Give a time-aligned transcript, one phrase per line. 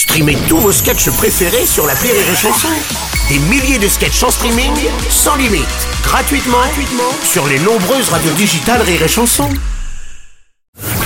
[0.00, 2.68] Streamez tous vos sketchs préférés sur la Rire et Chanson.
[3.28, 4.72] Des milliers de sketchs en streaming,
[5.10, 5.66] sans limite,
[6.02, 9.46] gratuitement, gratuitement sur les nombreuses radios digitales Rire et Chanson.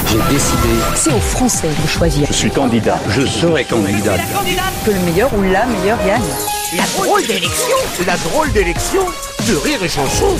[0.06, 2.28] J'ai décidé, C'est aux Français de choisir.
[2.28, 4.14] je suis candidat, je serai candidat.
[4.86, 6.22] Que le meilleur ou la meilleure gagne.
[6.76, 7.76] La drôle d'élection,
[8.06, 9.04] la drôle d'élection
[9.48, 10.36] de Rire et Chanson.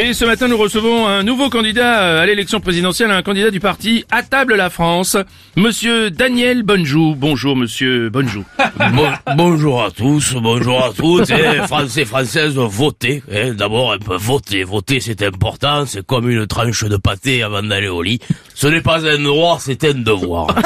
[0.00, 3.58] Et ce matin, nous recevons un nouveau candidat euh, à l'élection présidentielle, un candidat du
[3.58, 5.16] parti À table la France,
[5.56, 7.16] Monsieur Daniel Bonjou.
[7.16, 8.44] Bonjour, Monsieur Bonjou.
[8.94, 13.24] Bon- bonjour à tous, bonjour à toutes, eh, Français, Françaises, votez.
[13.28, 14.62] eh, D'abord, un peu voter.
[14.62, 18.20] Voter, c'est important, c'est comme une tranche de pâté avant d'aller au lit.
[18.54, 20.46] Ce n'est pas un droit, c'est un devoir.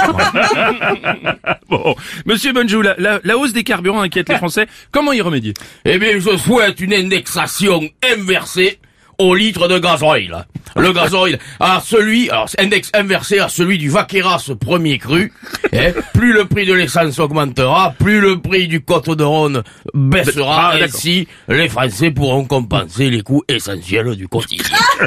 [1.71, 1.95] Bon,
[2.27, 4.67] Monsieur Bonjou, la, la- la hausse des carburants inquiète les Français.
[4.91, 5.55] Comment y remédier?
[5.87, 7.81] Eh bien, je souhaite une indexation
[8.15, 8.79] inversée
[9.23, 10.47] au litre de gasoil.
[10.77, 15.33] Le gasoil à celui, alors index inversé à celui du Vaqueras premier cru.
[15.73, 19.63] eh, plus le prix de l'essence augmentera, plus le prix du Côte de Rhône
[19.95, 20.73] baissera.
[20.73, 24.65] Ah, ainsi, les Français pourront compenser les coûts essentiels du quotidien.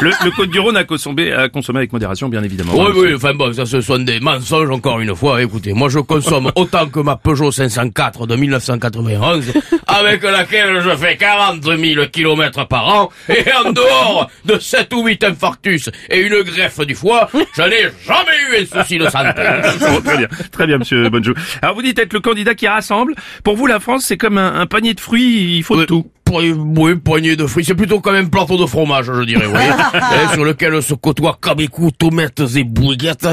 [0.00, 2.72] le, le Côte du Rhône a consommé, a consommé avec modération, bien évidemment.
[2.74, 5.42] Oui, oui, enfin bon, ça ce sont des mensonges encore une fois.
[5.42, 9.52] Écoutez, moi je consomme autant que ma Peugeot 504 de 1991,
[9.86, 15.04] avec laquelle je fais 40 000 kilomètres par an, et en dehors de 7 ou
[15.06, 19.42] 8 infarctus et une greffe du foie, je n'ai jamais eu un souci de santé.
[19.80, 21.34] Bon, très bien, très bien, Monsieur Bonjou.
[21.60, 23.14] Alors vous dites être le candidat qui rassemble.
[23.44, 26.10] Pour vous, la France, c'est comme un, un panier de fruits, il faut de tout.
[26.32, 27.64] Oui, poignée de fruits.
[27.64, 29.60] C'est plutôt quand même plateau de fromage, je dirais, oui.
[30.34, 33.28] Sur lequel se côtoient cabecou, tomates et bouillettes,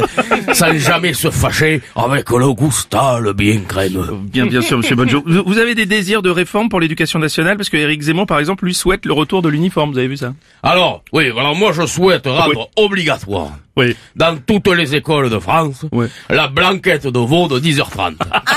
[0.53, 4.27] sans jamais se fâcher avec le goustal bien crème.
[4.31, 5.23] Bien, bien sûr, Monsieur Bonjou.
[5.25, 7.58] Vous vous avez des désirs de réforme pour l'éducation nationale?
[7.58, 9.92] Parce que Éric Zemmour, par exemple, lui souhaite le retour de l'uniforme.
[9.92, 10.33] Vous avez vu ça?
[10.64, 13.95] Alors, oui, alors moi je souhaite rendre obligatoire Oui.
[14.16, 15.85] dans toutes les écoles de France
[16.30, 18.13] la blanquette de veau de 10h30.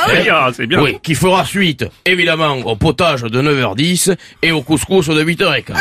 [0.08, 0.80] oui Ah, c'est bien.
[0.82, 5.74] Oui, qui fera suite, évidemment, au potage de 9h10 et au couscous de 8h15.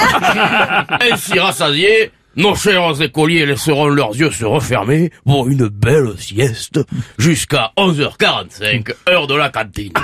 [1.11, 6.79] Ainsi rassasiés, nos chers écoliers laisseront leurs yeux se refermer pour une belle sieste
[7.17, 9.93] jusqu'à 11h45, heure de la cantine.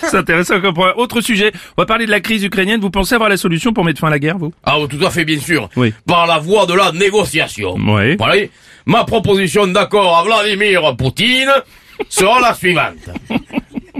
[0.00, 0.92] c'est intéressant comme point.
[0.96, 1.52] Autre sujet.
[1.76, 2.80] On va parler de la crise ukrainienne.
[2.80, 4.52] Vous pensez avoir la solution pour mettre fin à la guerre, vous?
[4.64, 5.68] Ah, oui, tout à fait, bien sûr.
[5.76, 5.92] Oui.
[6.06, 7.76] Par la voie de la négociation.
[7.78, 8.16] Oui.
[8.16, 8.42] Voilà.
[8.86, 11.50] Ma proposition d'accord à Vladimir Poutine
[12.08, 13.08] sera la suivante.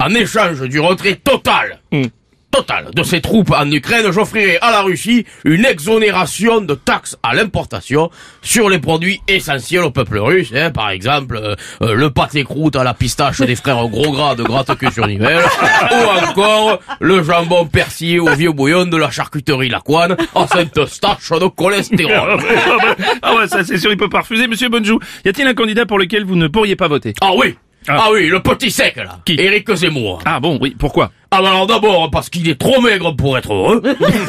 [0.00, 2.06] En échange du retrait total, Hmm.
[2.54, 7.34] Total de ses troupes en Ukraine, j'offrirai à la Russie une exonération de taxes à
[7.34, 8.10] l'importation
[8.42, 12.76] sur les produits essentiels au peuple russe, hein, par exemple euh, euh, le pâté croûte
[12.76, 15.42] à la pistache des frères gros gras de gratte-queue sur Nivelle,
[15.90, 21.30] ou encore le jambon persillé au vieux bouillon de la charcuterie Lacoine à cette stache
[21.30, 22.14] de Ah cholestérol.
[22.14, 24.46] ah ouais, ah ouais, ça c'est sûr, il peut pas refuser.
[24.46, 27.14] Monsieur Bonjou, y a-t-il un candidat pour lequel vous ne pourriez pas voter?
[27.20, 27.56] Ah oui
[27.88, 27.96] Ah.
[28.04, 28.08] ah.
[28.12, 29.34] oui, le petit sec là Qui?
[29.38, 31.10] Éric Zemmour Ah bon, oui, pourquoi?
[31.36, 33.82] Ah bah alors d'abord parce qu'il est trop maigre pour être heureux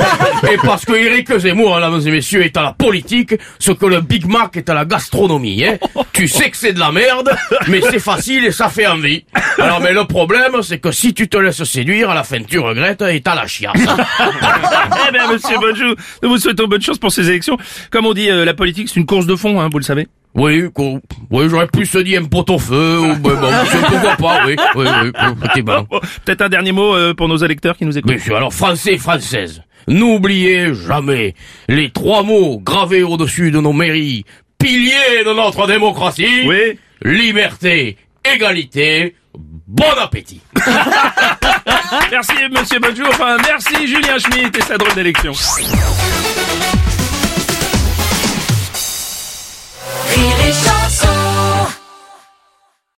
[0.52, 4.02] Et parce que Éric Zemmour, mesdames et messieurs, est à la politique Ce que le
[4.02, 5.78] Big Mac est à la gastronomie hein.
[6.14, 7.30] Tu sais que c'est de la merde
[7.68, 9.24] Mais c'est facile et ça fait envie
[9.60, 12.58] Alors mais le problème c'est que si tu te laisses séduire À la fin tu
[12.58, 13.80] regrettes et t'as la chiasse
[15.08, 17.58] Eh bien, monsieur Bonjou, nous vous souhaitons bonne chance pour ces élections.
[17.92, 20.08] Comme on dit, euh, la politique, c'est une course de fond, hein, vous le savez.
[20.36, 21.02] Oui, qu'on-
[21.32, 23.50] oui j'aurais plus se dire un pot au feu ou ben, bon,
[23.90, 24.86] pourquoi pas, oui, oui,
[25.56, 25.62] oui.
[25.62, 25.88] Bon,
[26.26, 28.12] Peut-être un dernier mot euh, pour nos électeurs qui nous écoutent.
[28.12, 31.36] Monsieur, alors français, française, n'oubliez jamais
[31.70, 34.26] les trois mots gravés au-dessus de nos mairies,
[34.60, 36.44] piliers de notre démocratie.
[36.46, 36.78] Oui.
[37.04, 37.98] Liberté,
[38.34, 39.16] égalité,
[39.68, 40.42] bon appétit.
[42.12, 43.04] Merci, monsieur Bonjou.
[43.08, 45.34] Enfin, merci, Julien Schmitt et sa drôle d'élection.
[50.46, 50.85] Rire et chanson